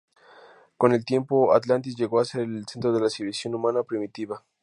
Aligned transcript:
Con 0.77 0.93
el 0.93 1.05
tiempo, 1.05 1.53
Atlantis 1.53 1.95
llegó 1.95 2.19
a 2.19 2.25
ser 2.25 2.41
el 2.41 2.65
centro 2.67 2.91
de 2.91 3.01
la 3.01 3.09
civilización 3.11 3.53
humana 3.53 3.83
primitiva. 3.83 4.43